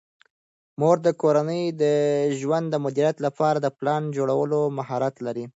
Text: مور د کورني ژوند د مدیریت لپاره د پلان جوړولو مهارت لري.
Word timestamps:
مور 0.79 0.97
د 1.05 1.07
کورني 1.21 1.63
ژوند 2.39 2.65
د 2.69 2.75
مدیریت 2.85 3.17
لپاره 3.25 3.57
د 3.61 3.67
پلان 3.77 4.03
جوړولو 4.17 4.59
مهارت 4.77 5.15
لري. 5.25 5.45